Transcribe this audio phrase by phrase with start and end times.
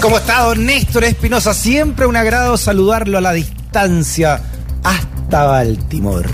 [0.00, 1.54] ¿Cómo está don Néstor Espinosa?
[1.54, 4.42] Siempre un agrado saludarlo a la distancia
[4.82, 6.28] hasta Baltimore.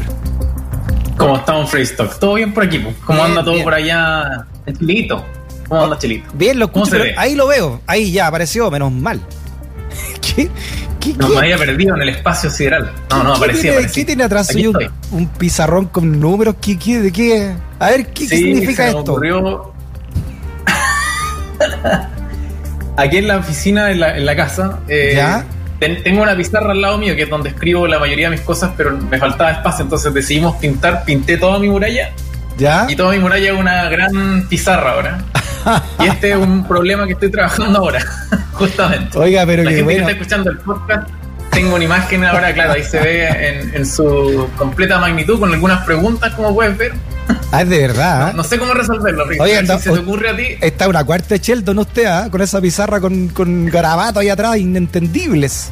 [1.19, 2.19] ¿Cómo está un Freestock?
[2.19, 2.83] ¿Todo bien por aquí?
[3.05, 5.25] ¿Cómo anda todo por allá en Chilito?
[5.69, 6.31] ¿Cómo anda Chilito?
[6.33, 7.83] Bien, lo escucho, ahí lo veo.
[7.87, 9.21] Ahí ya apareció, menos mal.
[10.21, 10.49] ¿Qué?
[10.99, 12.91] ¿Qué, no, me había perdido en el espacio sideral.
[13.11, 16.57] No, no, aparecía, tiene, ¿Qué tiene atrás un, un, pizarrón con números?
[16.61, 17.55] ¿Qué, qué, de qué?
[17.79, 19.19] A ver, ¿qué, significa se esto?
[19.19, 19.75] Me ocurrió...
[22.99, 25.45] Aquí en la oficina, en la, en la casa, eh, ¿Ya?
[25.79, 28.73] tengo una pizarra al lado mío, que es donde escribo la mayoría de mis cosas,
[28.77, 32.11] pero me faltaba espacio, entonces decidimos pintar, pinté toda mi muralla.
[32.57, 32.87] ¿Ya?
[32.89, 35.19] Y toda mi muralla es una gran pizarra ahora.
[36.01, 38.05] y este es un problema que estoy trabajando ahora,
[38.55, 39.17] justamente.
[39.17, 40.07] Oiga, pero la que gente bueno.
[40.07, 41.09] que está escuchando el podcast,
[41.53, 45.85] tengo una imagen ahora, claro, ahí se ve en, en su completa magnitud, con algunas
[45.85, 46.95] preguntas, como puedes ver.
[47.51, 48.31] Ah, es de verdad.
[48.31, 48.33] ¿eh?
[48.35, 49.41] No sé cómo resolverlo, Rick.
[49.41, 50.45] Oiga, si no, se te ocurre a ti.
[50.61, 52.29] Está una cuarta de Sheldon usted, ¿ah?
[52.31, 55.71] con esa pizarra con, con garabatos ahí atrás, inentendibles.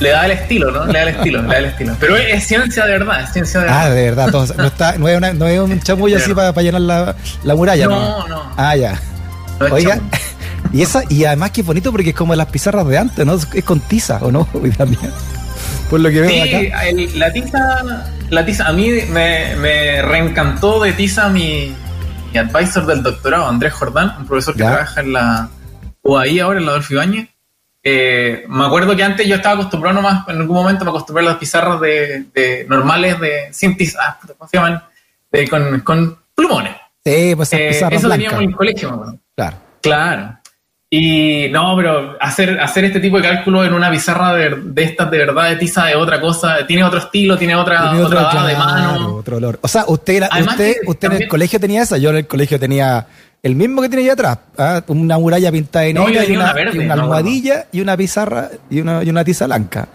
[0.00, 0.86] Le da el estilo, ¿no?
[0.86, 1.96] Le da el estilo, le da el estilo.
[1.98, 3.82] Pero es, es ciencia de verdad, es ciencia de verdad.
[3.86, 4.30] Ah, de verdad.
[4.30, 7.54] todo- no, está, no, es una- no es un chamullo así para, llenar la, la
[7.56, 7.86] muralla.
[7.88, 8.42] No, no.
[8.56, 8.98] Ah, ya.
[9.60, 9.98] No Oiga,
[10.72, 13.34] y esa y además que es bonito porque es como las pizarras de antes, ¿no?
[13.34, 14.46] Es con tiza, ¿o no?
[15.90, 16.88] Por lo que veo Sí, acá.
[16.88, 17.82] el- la tiza,
[18.30, 21.74] la tiza, a mí me, me reencantó de tiza mi,
[22.32, 24.70] mi advisor del doctorado, Andrés Jordán, un profesor que Ya.
[24.70, 25.48] trabaja en la
[26.02, 27.28] UAI ahora, en la Adolfo Ibáñez.
[27.82, 31.28] Eh, me acuerdo que antes yo estaba acostumbrado nomás, en algún momento me acostumbré a
[31.30, 34.82] las pizarras de, de normales de sin tiza, ¿cómo se llaman?
[35.32, 36.74] De- con, con plumones.
[37.04, 38.24] Sí, pues esas Eh, pizarras eso blancas.
[38.24, 39.18] teníamos en el colegio, me acuerdo.
[39.36, 39.56] Claro.
[39.80, 40.37] Claro.
[40.90, 45.10] Y no, pero hacer, hacer este tipo de cálculo en una pizarra de, de estas
[45.10, 48.46] de verdad de tiza es otra cosa, tiene otro estilo, tiene otra, Tiene otra dada
[48.46, 49.14] de claro, mano.
[49.16, 49.58] otro olor.
[49.60, 52.26] O sea, usted, Además usted, que usted en el colegio tenía esa, yo en el
[52.26, 53.06] colegio tenía
[53.42, 54.82] el mismo que tiene allá atrás, ¿ah?
[54.86, 57.80] una muralla pintada de No, yo y una, una verde, y una no, almohadilla y
[57.82, 59.88] una pizarra y una, y una tiza blanca.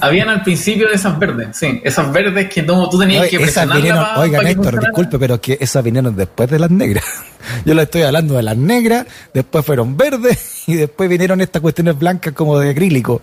[0.00, 3.36] Habían al principio de esas verdes, sí, esas verdes que no, tú tenías Oye, que
[3.36, 4.88] esas presionarla vinieron, pa- oiga pa que Néstor, funcionara.
[4.90, 7.04] disculpe, pero es que esas vinieron después de las negras.
[7.64, 11.98] Yo le estoy hablando de las negras, después fueron verdes y después vinieron estas cuestiones
[11.98, 13.20] blancas como de acrílico.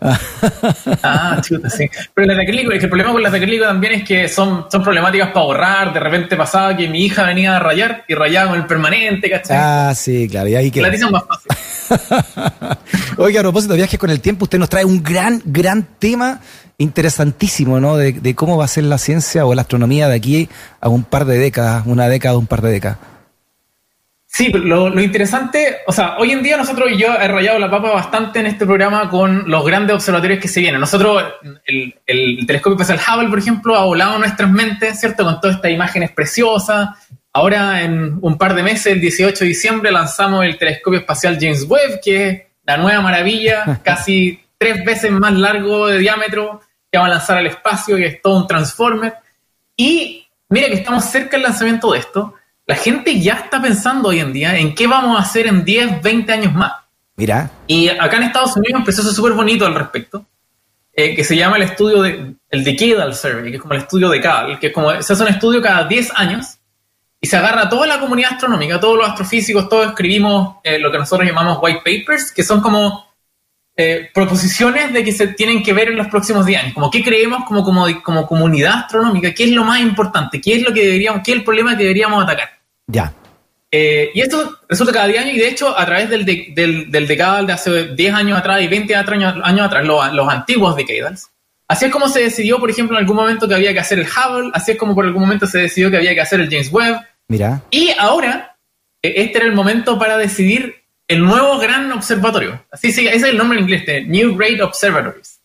[1.02, 1.88] Ah, chuta, sí.
[2.14, 4.28] Pero las de acrílico, es que el problema con las de acrílico también es que
[4.28, 5.92] son, son problemáticas para borrar.
[5.92, 9.56] De repente pasaba que mi hija venía a rayar y rayaba con el permanente, ¿cachai?
[9.60, 12.78] Ah, sí, claro, y ahí la tiza es más fácil.
[13.18, 16.05] Oiga, a propósito de viajes con el tiempo, usted nos trae un gran, gran tema
[16.78, 17.96] interesantísimo, ¿no?
[17.96, 20.48] De, de cómo va a ser la ciencia o la astronomía de aquí
[20.80, 22.98] a un par de décadas, una década, un par de décadas.
[24.36, 27.58] Sí, pero lo, lo interesante, o sea, hoy en día nosotros y yo he rayado
[27.58, 30.78] la papa bastante en este programa con los grandes observatorios que se vienen.
[30.78, 31.24] Nosotros,
[31.64, 35.24] el, el telescopio espacial Hubble, por ejemplo, ha volado nuestras mentes, ¿cierto?
[35.24, 36.90] Con todas estas imágenes preciosas.
[37.32, 41.64] Ahora, en un par de meses, el 18 de diciembre, lanzamos el telescopio espacial James
[41.66, 47.06] Webb, que es la nueva maravilla, casi tres veces más largo de diámetro, que va
[47.06, 49.14] a lanzar al espacio, que es todo un transformer.
[49.76, 52.34] Y mira que estamos cerca del lanzamiento de esto.
[52.66, 56.02] La gente ya está pensando hoy en día en qué vamos a hacer en 10,
[56.02, 56.72] 20 años más.
[57.16, 60.26] Mira, Y acá en Estados Unidos empezó eso súper bonito al respecto,
[60.92, 64.10] eh, que se llama el estudio de, el Decadal Survey, que es como el estudio
[64.10, 66.58] decadal, que es como se hace un estudio cada 10 años
[67.18, 70.92] y se agarra a toda la comunidad astronómica, todos los astrofísicos, todos escribimos eh, lo
[70.92, 73.06] que nosotros llamamos white papers, que son como
[73.76, 77.02] eh, proposiciones de que se tienen que ver en los próximos 10 años, como qué
[77.04, 80.84] creemos como, como, como comunidad astronómica, qué es lo más importante, qué es lo que
[80.84, 82.50] deberíamos, qué es el problema que deberíamos atacar.
[82.86, 83.12] ya.
[83.72, 86.90] Eh, y esto resulta cada 10 años y de hecho a través del, de- del,
[86.90, 90.76] del decadal de hace 10 años atrás y 20 años, años atrás, los, los antiguos
[90.76, 91.28] decadals,
[91.68, 94.06] así es como se decidió, por ejemplo, en algún momento que había que hacer el
[94.06, 96.70] Hubble, así es como por algún momento se decidió que había que hacer el James
[96.72, 98.56] Webb, Mira, y ahora
[99.02, 100.76] eh, este era el momento para decidir
[101.08, 102.64] el nuevo gran observatorio.
[102.70, 105.40] Así sí, ese es el nombre en inglés, de New Great Observatories.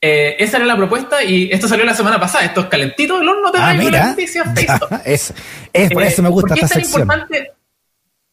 [0.00, 2.44] Eh, esa era la propuesta y esto salió la semana pasada.
[2.44, 4.06] Esto es calentito del horno, te ah, traigo la mira.
[4.10, 4.44] noticia
[5.04, 5.34] es,
[5.72, 7.02] es, por Eh, eso me gusta ¿por qué esta es tan sección.
[7.02, 7.50] importante?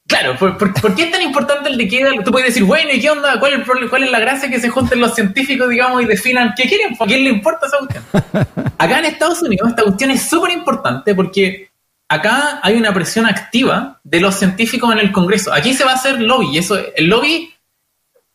[0.08, 2.12] Claro, ¿por, por, por qué es tan importante el de queda?
[2.24, 3.40] Tú puedes decir, bueno, ¿y qué onda?
[3.40, 3.90] ¿Cuál es, el?
[3.90, 6.96] ¿Cuál es la gracia que se junten los científicos, digamos, y definan qué quieren?
[7.00, 8.04] ¿A quién le importa esa cuestión?
[8.78, 11.72] Acá en Estados Unidos esta cuestión es súper importante porque
[12.10, 15.54] acá hay una presión activa de los científicos en el Congreso.
[15.54, 17.52] Aquí se va a hacer lobby eso, el lobby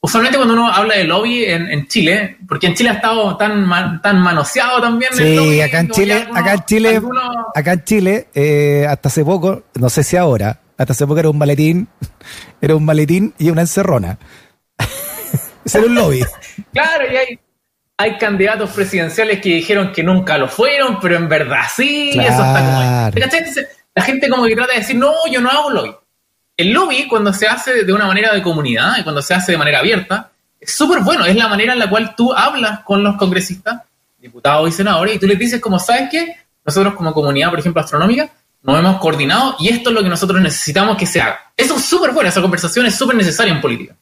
[0.00, 4.18] usualmente cuando uno habla de lobby en, Chile, porque en Chile ha estado tan, tan
[4.18, 5.12] manoseado también.
[5.12, 7.02] Sí, el acá, en Chile, acá en Chile,
[7.54, 11.30] acá en Chile, eh, hasta hace poco, no sé si ahora, hasta hace poco era
[11.30, 11.88] un maletín,
[12.60, 14.18] era un maletín y una encerrona.
[15.64, 16.22] Ese era un lobby.
[16.72, 17.38] claro, y hay,
[18.00, 22.64] hay candidatos presidenciales que dijeron que nunca lo fueron, pero en verdad sí, eso está
[22.64, 22.80] como.
[23.94, 25.94] La gente como que trata de decir, no, yo no hago lobby.
[26.56, 29.58] El lobby, cuando se hace de una manera de comunidad y cuando se hace de
[29.58, 31.26] manera abierta, es súper bueno.
[31.26, 33.82] Es la manera en la cual tú hablas con los congresistas,
[34.18, 36.36] diputados y senadores, y tú les dices, como, ¿sabes qué?
[36.64, 38.30] Nosotros como comunidad, por ejemplo, astronómica,
[38.62, 41.52] nos hemos coordinado y esto es lo que nosotros necesitamos que se haga.
[41.54, 43.94] Eso es súper bueno, esa conversación es súper necesaria en política.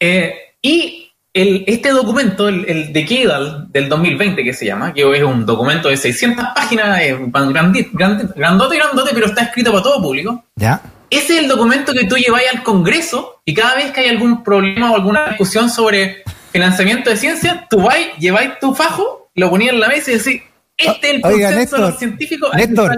[0.00, 0.97] Eh, y
[1.34, 5.96] este documento, el, de Kidal del 2020 que se llama, que es un documento de
[5.96, 10.44] 600 páginas, es grandote, grandote, grandote, pero está escrito para todo público.
[10.56, 10.80] Ya.
[11.10, 14.42] Ese es el documento que tú llevas al Congreso y cada vez que hay algún
[14.42, 19.72] problema o alguna discusión sobre financiamiento de ciencia, tú vas, lleváis tu fajo, lo ponías
[19.72, 20.42] en la mesa y decís,
[20.76, 22.50] este es el consenso de los científicos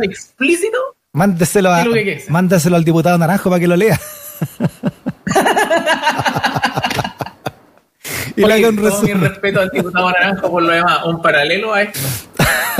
[0.03, 0.79] explícito.
[1.13, 1.85] Mándeselo, a,
[2.29, 3.99] mándeselo al diputado Naranjo para que lo lea.
[8.41, 12.01] y Oye, todo mi respeto al diputado Naranjo por lo demás, un paralelo a esto.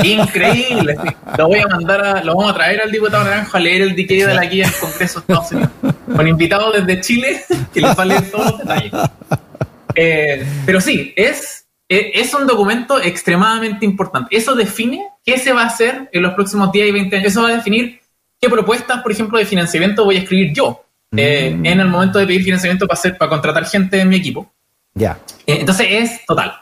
[0.03, 0.95] Increíble.
[1.37, 3.95] Lo voy a mandar a, lo vamos a traer al diputado Naranjo a leer el
[3.95, 5.71] dique de la guía en Congreso de Estados Unidos.
[6.15, 7.41] Con invitados desde Chile
[7.73, 8.91] que les va a leer todos los detalles.
[9.95, 14.35] Eh, pero sí, es, es un documento extremadamente importante.
[14.35, 17.27] Eso define qué se va a hacer en los próximos 10 y 20 años.
[17.27, 18.01] Eso va a definir
[18.39, 20.83] qué propuestas, por ejemplo, de financiamiento voy a escribir yo
[21.15, 21.65] eh, mm.
[21.65, 24.51] en el momento de pedir financiamiento para, hacer, para contratar gente en mi equipo.
[24.93, 25.19] Ya.
[25.47, 26.53] Eh, entonces es total.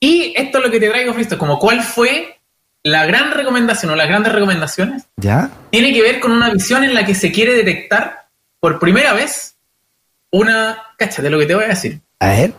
[0.00, 2.38] Y esto es lo que te traigo, Fristo, como cuál fue
[2.82, 5.50] la gran recomendación o las grandes recomendaciones ¿Ya?
[5.70, 8.28] tiene que ver con una visión en la que se quiere detectar
[8.60, 9.56] por primera vez
[10.30, 12.00] una, de lo que te voy a decir.
[12.20, 12.52] A ver.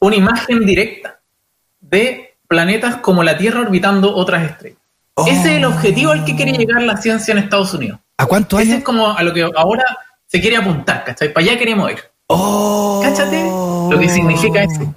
[0.00, 1.20] Una imagen directa
[1.80, 4.78] de planetas como la Tierra orbitando otras estrellas.
[5.26, 6.56] Ese es el objetivo al que quiere oh.
[6.56, 8.00] llegar la ciencia en Estados Unidos.
[8.16, 8.68] ¿A cuánto años?
[8.68, 9.84] Ese es como a lo que ahora
[10.26, 11.32] se quiere apuntar, ¿cachai?
[11.32, 11.98] Para allá queremos ir.
[12.26, 13.00] Oh.
[13.02, 14.94] Cáchate lo que significa eso.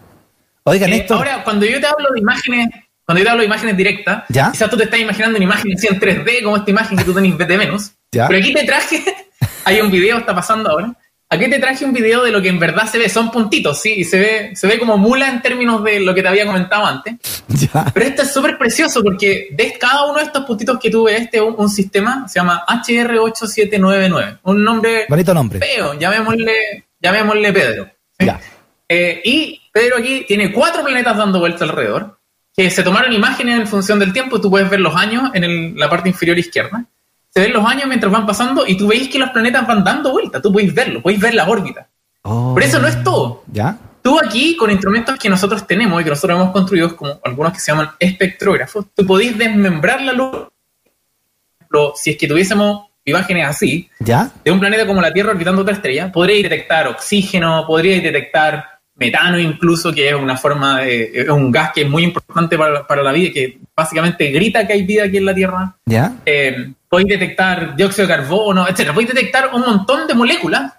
[0.63, 1.15] Oigan, eh, esto.
[1.15, 2.69] Ahora, cuando yo te hablo de imágenes
[3.07, 5.87] cuando yo te hablo de imágenes directas, quizás tú te estás imaginando una imagen así
[5.87, 7.93] en 3D, como esta imagen que tú tenés de menos.
[8.11, 9.01] Pero aquí te traje,
[9.63, 10.93] hay un video, está pasando ahora.
[11.29, 13.93] Aquí te traje un video de lo que en verdad se ve, son puntitos, sí,
[13.97, 16.85] y se ve, se ve como mula en términos de lo que te había comentado
[16.85, 17.15] antes.
[17.93, 21.21] Pero esto es súper precioso porque de cada uno de estos puntitos que tú ves,
[21.21, 24.39] este un, un sistema, se llama HR8799.
[24.43, 25.05] Un nombre.
[25.07, 25.59] Bonito nombre.
[25.59, 27.89] Feo, llamémosle, llamémosle Pedro.
[28.89, 32.17] Eh, y Pedro aquí tiene cuatro planetas dando vuelta alrededor
[32.57, 35.87] que se tomaron imágenes en función del tiempo, tú puedes ver los años en la
[35.87, 36.85] parte inferior izquierda.
[37.29, 40.11] Se ven los años mientras van pasando y tú veis que los planetas van dando
[40.11, 41.87] vuelta, tú puedes verlo, puedes ver la órbita.
[42.23, 42.53] Oh.
[42.55, 43.43] Pero eso no es todo.
[43.51, 43.77] ¿Ya?
[44.01, 47.59] Tú aquí, con instrumentos que nosotros tenemos y que nosotros hemos construido, como algunos que
[47.59, 50.47] se llaman espectrógrafos, tú podéis desmembrar la luz.
[51.95, 54.31] Si es que tuviésemos imágenes así, ¿Ya?
[54.43, 59.39] de un planeta como la Tierra orbitando otra estrella, podríais detectar oxígeno, podríais detectar metano
[59.39, 63.11] incluso, que es una forma de, es un gas que es muy importante para, la
[63.11, 65.75] vida, que básicamente grita que hay vida aquí en la Tierra.
[65.85, 66.13] ¿Ya?
[66.25, 68.93] Eh, podéis detectar dióxido de carbono, etcétera.
[68.93, 70.73] Podéis detectar un montón de moléculas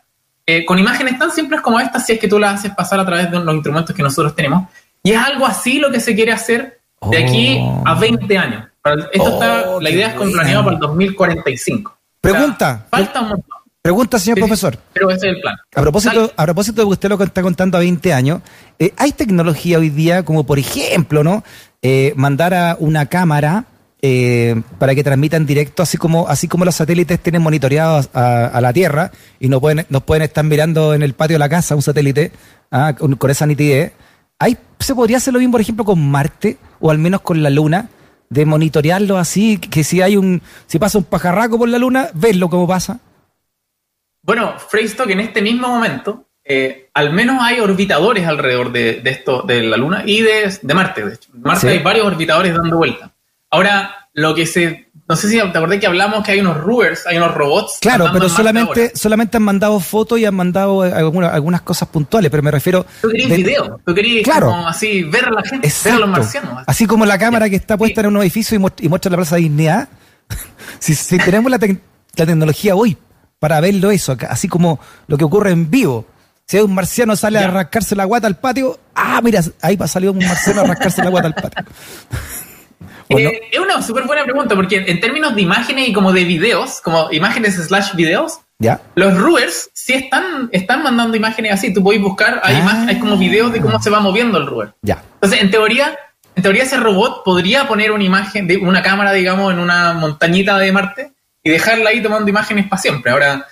[0.46, 3.06] eh, con imágenes tan simples como estas, si es que tú las haces pasar a
[3.06, 4.68] través de los instrumentos que nosotros tenemos.
[5.02, 8.64] Y es algo así lo que se quiere hacer de aquí a 20 años.
[9.12, 11.98] Esto está, la idea es con planeado para el 2045.
[12.20, 12.86] Pregunta.
[12.90, 13.57] falta un montón.
[13.82, 14.78] Pregunta, señor profesor.
[14.92, 15.56] Pero ese es el plan.
[15.74, 18.42] A propósito, a propósito de que usted lo está contando a 20 años,
[18.78, 21.44] eh, ¿hay tecnología hoy día como, por ejemplo, no
[21.80, 23.66] eh, mandar a una cámara
[24.02, 28.72] eh, para que transmitan directo, así como, así como los satélites tienen monitoreados a, la
[28.72, 31.82] Tierra y no pueden, nos pueden estar mirando en el patio de la casa un
[31.82, 32.32] satélite
[32.70, 33.92] ah, con, esa nitidez?
[34.38, 37.50] ¿Hay, ¿Se podría hacer lo mismo, por ejemplo, con Marte o al menos con la
[37.50, 37.88] Luna?
[38.30, 42.50] De monitorearlo así, que si hay un, si pasa un pajarraco por la Luna, verlo
[42.50, 43.00] cómo pasa.
[44.22, 49.62] Bueno, Freystock en este mismo momento, eh, al menos hay orbitadores alrededor de, esto, de
[49.62, 51.30] la Luna y de, Marte, de hecho.
[51.34, 53.12] En Marte hay varios orbitadores dando vuelta.
[53.50, 54.88] Ahora, lo que se.
[55.08, 57.78] No sé si te acordé que hablamos que hay unos rovers, hay unos robots.
[57.80, 62.42] Claro, pero solamente, solamente han mandado fotos y han mandado algunas, algunas cosas puntuales, pero
[62.42, 62.84] me refiero.
[63.00, 66.08] Tú querías video, tú querías claro, como así ver a la gente, ver a los
[66.10, 66.64] marcianos.
[66.66, 69.42] Así como la cámara que está puesta en un edificio y, muestra la plaza de
[69.42, 69.88] Dignidad.
[70.78, 72.98] si, tenemos la, la tecnología hoy
[73.38, 76.06] para verlo eso, así como lo que ocurre en vivo.
[76.46, 80.12] Si un marciano sale a rascarse la guata al patio, ah, mira, ahí va salió
[80.12, 81.64] un marciano a rascarse la guata al patio.
[83.10, 86.82] Eh, es una súper buena pregunta, porque en términos de imágenes y como de videos,
[86.82, 88.80] como imágenes slash videos, ¿Ya?
[88.96, 91.72] Los rovers sí están, están mandando imágenes así.
[91.72, 92.86] Tú podéis buscar, hay, Ah.
[92.88, 94.74] hay como videos de cómo se va moviendo el rover.
[94.82, 95.02] Ya.
[95.14, 95.96] Entonces, en teoría,
[96.34, 100.58] en teoría ese robot podría poner una imagen, de una cámara, digamos, en una montañita
[100.58, 101.12] de Marte
[101.48, 103.10] y dejarla ahí tomando imágenes para siempre.
[103.12, 103.46] Ahora,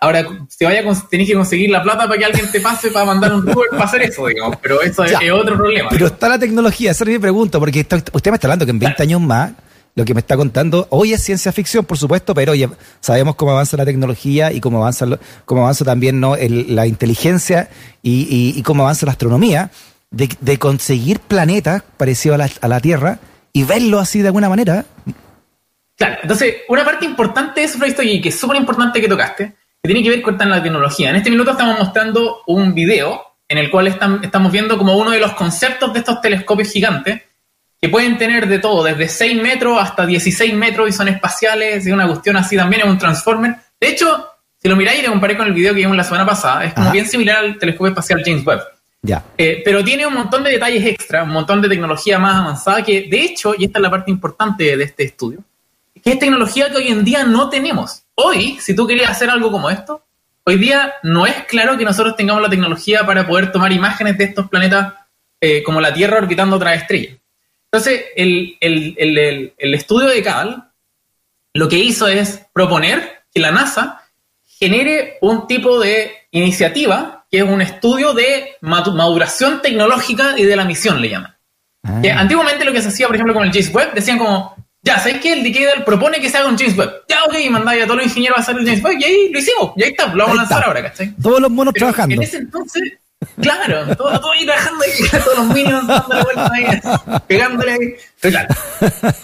[0.00, 3.32] ahora si vaya tenés que conseguir la plata para que alguien te pase para mandar
[3.34, 4.56] un rover para hacer eso, digamos.
[4.62, 5.18] Pero eso es, Ya.
[5.18, 5.88] es otro problema.
[5.90, 8.70] Pero está la tecnología, esa es mi pregunta, porque esto- usted me está hablando que
[8.72, 9.52] en 20 años más,
[9.94, 12.68] lo que me está contando, hoy es ciencia ficción, por supuesto, pero ya
[13.00, 16.34] sabemos cómo avanza la tecnología y cómo avanza, lo- cómo avanza también ¿no?
[16.34, 17.68] el- la inteligencia
[18.02, 19.70] y, y- y cómo avanza la astronomía,
[20.10, 23.18] de, de conseguir planetas parecidos a la, a la Tierra
[23.52, 24.84] y verlo así de alguna manera.
[25.96, 29.44] Claro, entonces, una parte importante de eso, Proyecto y que es súper importante que tocaste,
[29.82, 31.10] que tiene que ver con la tecnología.
[31.10, 35.10] En este minuto estamos mostrando un video en el cual están- estamos viendo como uno
[35.10, 37.20] de los conceptos de estos telescopios gigantes,
[37.80, 41.90] que pueden tener de todo, desde 6 metros hasta 16 metros y son espaciales, y
[41.92, 43.56] una cuestión así también, es un transformer.
[43.80, 46.24] De hecho, si lo miráis y lo comparé con el video que vimos la semana
[46.24, 46.92] pasada, es como Ajá.
[46.92, 48.60] bien similar al telescopio espacial James Webb.
[49.02, 49.24] Ya.
[49.36, 53.08] Eh, pero tiene un montón de detalles extra, un montón de tecnología más avanzada que,
[53.10, 55.40] de hecho, y esta es la parte importante de este estudio,
[56.02, 58.04] que es tecnología que hoy en día no tenemos.
[58.14, 60.04] Hoy, si tú querías hacer algo como esto,
[60.44, 64.24] hoy día no es claro que nosotros tengamos la tecnología para poder tomar imágenes de
[64.24, 64.94] estos planetas
[65.40, 67.16] eh, como la Tierra orbitando otras estrellas.
[67.70, 70.68] Entonces, el, el- el- el- el estudio de Cal
[71.54, 74.02] lo que hizo es proponer que la NASA
[74.58, 80.64] genere un tipo de iniciativa que es un estudio de maduración tecnológica y de la
[80.64, 81.34] misión, le llaman.
[81.82, 84.54] Ah, Que antiguamente lo que se hacía, por ejemplo, con el James Webb, decían como,
[84.82, 87.04] ya, ¿sabéis que el Decadal propone que se haga un James Webb?
[87.08, 89.38] Ya, ok, mandáis a todos los ingenieros a hacer el James Webb, y ahí lo
[89.38, 91.14] hicimos, y ahí está, lo vamos a lanzar ahora, ¿cachai?
[91.22, 92.14] Todos los monos Pero trabajando.
[92.16, 92.82] En ese entonces,
[93.40, 97.94] claro, todo, todo ahí trabajando ahí, todos los minions dándole vueltas ahí, pegándole ahí.
[98.20, 98.54] Pero, claro.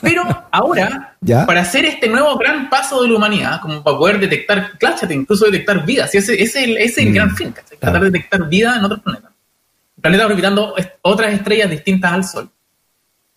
[0.01, 1.45] Pero ahora, ¿Ya?
[1.47, 5.47] para hacer este nuevo gran paso de la humanidad, como para poder detectar, cláchate, incluso
[5.47, 7.79] detectar vida, si ese, ese es el, ese el Mm, gran fin, ¿cachai?
[7.79, 9.33] Tratar de detectar vida en otros planetas.
[10.01, 12.49] Planetas orbitando est- otras estrellas distintas al Sol.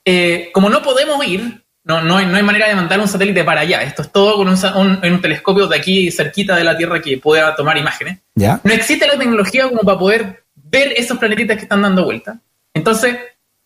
[0.06, 3.44] Eh, como no podemos ir, no, no, hay, no hay manera de mandar un satélite
[3.44, 3.82] para allá.
[3.82, 7.02] Esto es todo con un, un- en un telescopio de aquí cerquita de la Tierra
[7.02, 8.20] que pueda tomar imágenes.
[8.36, 8.60] ¿Ya?
[8.64, 12.38] No existe la tecnología como para poder ver esos planetitas que están dando vuelta.
[12.74, 13.18] Entonces,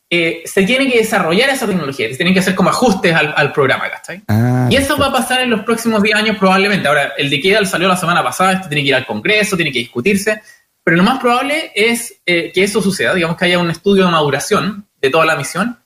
[0.10, 3.51] eh, se tiene que desarrollar esa tecnología, se tienen que hacer como ajustes al, al
[3.51, 4.22] programa, ¿cachai?
[4.27, 6.88] Ah, Y eso va a pasar en los próximos 10 años probablemente.
[6.88, 9.72] Ahora, el de Kedal salió la semana pasada, esto tiene que ir al Congreso, tiene
[9.72, 10.41] que discutirse,
[10.84, 14.12] pero lo más probable es eh, que eso suceda, digamos que haya un estudio de
[14.12, 15.77] maduración de toda la misión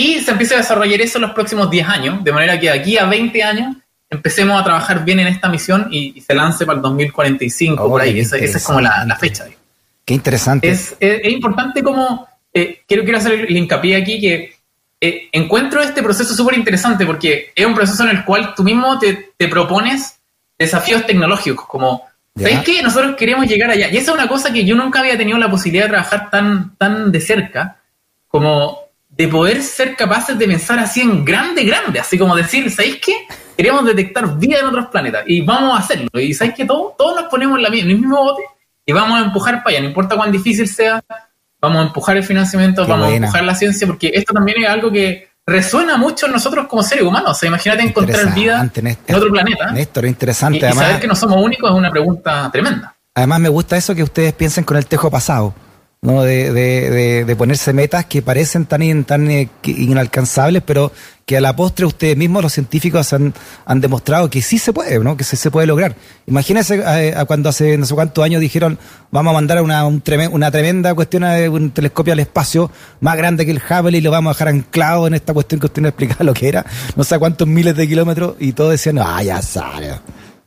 [0.00, 2.78] y se empiece a desarrollar eso en los próximos 10 años, de manera que de
[2.78, 3.76] aquí a 20 años
[4.10, 7.88] empecemos a trabajar bien en esta misión y, y se lance para el 2045, Oh,
[7.88, 8.20] por ahí.
[8.20, 9.46] Esa, esa es como la, la fecha.
[10.04, 10.68] qué interesante.
[10.68, 14.54] es, es- es importante como, eh, quiero, quiero hacer el hincapié aquí que
[15.00, 18.98] eh, encuentro este proceso súper interesante porque es un proceso en el cual tú mismo
[18.98, 20.18] te, te propones
[20.58, 22.48] desafíos tecnológicos, como, Ya.
[22.48, 22.82] ¿sabes qué?
[22.82, 23.88] Nosotros queremos llegar allá.
[23.90, 26.76] Y esa es una cosa que yo nunca había tenido la posibilidad de trabajar tan,
[26.76, 27.78] tan de cerca,
[28.28, 28.85] como
[29.16, 33.26] de poder ser capaces de pensar así en grande, grande, así como decir, ¿sabéis qué?
[33.56, 36.08] Queremos detectar vida en otros planetas y vamos a hacerlo.
[36.14, 38.42] Y ¿sabéis que Todos, todos nos ponemos en, la en el mismo bote
[38.84, 41.02] y vamos a empujar para allá, no importa cuán difícil sea,
[41.60, 43.26] vamos a empujar el financiamiento, Qué vamos buena.
[43.26, 46.82] a empujar la ciencia, porque esto también es algo que resuena mucho en nosotros como
[46.82, 47.30] seres humanos.
[47.30, 48.84] O sea, imagínate encontrar vida Néstor.
[49.08, 50.58] en otro planeta Néstor, interesante.
[50.58, 52.94] y además, saber que no somos únicos es una pregunta tremenda.
[53.14, 55.54] Además me gusta eso que ustedes piensen con el tejo pasado,
[56.06, 56.22] ¿no?
[56.22, 60.92] De, de, de, de ponerse metas que parecen tan, tan eh, inalcanzables, pero
[61.26, 63.34] que a la postre ustedes mismos, los científicos, han,
[63.64, 65.16] han demostrado que sí se puede, ¿no?
[65.16, 65.96] Que se, se puede lograr.
[66.28, 68.78] Imagínense eh, a cuando hace no sé cuántos años dijeron
[69.10, 72.70] vamos a mandar una, un tremen- una tremenda cuestión de un telescopio al espacio
[73.00, 75.66] más grande que el Hubble y lo vamos a dejar anclado en esta cuestión que
[75.66, 79.00] usted no explicaba lo que era, no sé cuántos miles de kilómetros, y todos decían,
[79.00, 79.98] ah, ya sale.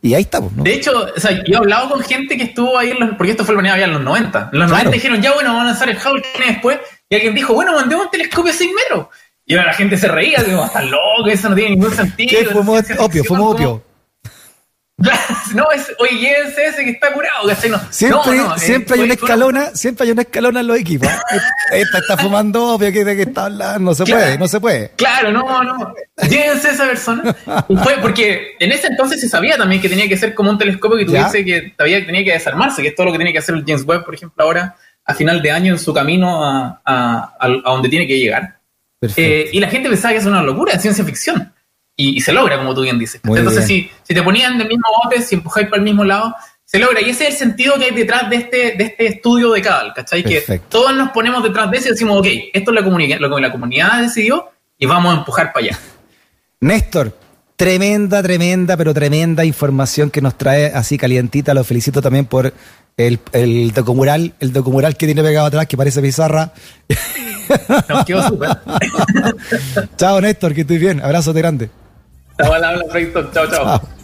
[0.02, 0.64] Y ahí estamos, ¿no?
[0.64, 3.32] De hecho, o sea, yo he hablado con gente que estuvo ahí, en los, porque
[3.32, 4.50] esto fue el ya en los 90.
[4.54, 4.86] En los Claro.
[4.86, 6.80] 90 dijeron, ya bueno, vamos a lanzar el Hubble después.
[7.10, 9.08] Y alguien dijo, bueno, mandemos un telescopio de 6 metros.
[9.46, 12.40] Y ahora la gente se reía, digo, está loco, eso no tiene ningún sentido.
[12.62, 13.82] Opio, ficción, fuimos ¿cómo?
[15.56, 17.70] no, es, oye, llévense ese que está curado, ¿cachai?
[17.70, 20.78] No, Siempre, no, no, eh, siempre hay una escalona, siempre hay una escalona en los
[20.78, 21.08] equipos.
[21.72, 24.22] Esta está fumando opio, que de qué está hablando, no se Claro.
[24.24, 24.92] puede, no se puede.
[24.98, 25.94] Claro, no, no.
[26.30, 27.36] Llévense esa persona.
[27.84, 30.98] Fue porque en ese entonces se sabía también que tenía que ser como un telescopio
[30.98, 31.28] que Ya.
[31.30, 33.64] tuviese que todavía tenía que desarmarse, que es todo lo que tiene que hacer el
[33.66, 34.76] James Webb, por ejemplo, ahora
[35.06, 38.60] a final de año en su camino a, a- a- a donde tiene que llegar.
[39.16, 41.54] Eh, y la gente pensaba que es una locura, es ciencia ficción.
[42.02, 43.20] Y, y se logra, como tú bien dices.
[43.24, 43.84] Muy Entonces, bien.
[43.84, 47.02] si, si te ponían del mismo bote, si empujáis para el mismo lado, se logra.
[47.02, 49.94] Y ese es el sentido que hay detrás de este, de este estudio de Cadal,
[49.94, 50.24] ¿cachai?
[50.24, 50.68] Que Perfecto.
[50.70, 53.42] todos nos ponemos detrás de eso y decimos, ok, esto es lo, comuni- lo que
[53.42, 55.80] la comunidad decidió y vamos a empujar para allá.
[56.62, 57.18] Néstor,
[57.58, 61.54] Tremenda, tremenda, pero tremenda información que nos trae así calientita.
[61.54, 62.54] Lo felicito también por
[62.96, 66.54] el, el documural, el documural que tiene pegado atrás, que parece pizarra.
[67.90, 68.50] Nos quedó súper.
[69.98, 71.02] chao, Néstor, que estoy bien.
[71.02, 71.42] Abrazo de
[72.40, 72.48] grande.
[72.48, 72.86] Chao, habla,
[73.34, 73.66] Chao, chao.
[73.66, 73.99] chao.